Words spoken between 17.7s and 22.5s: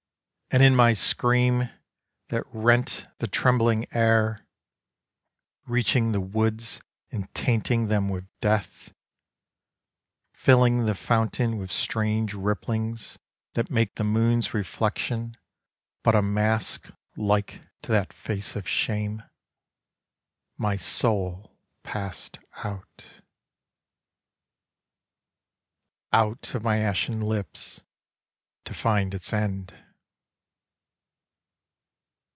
to that face of shame— my soul passed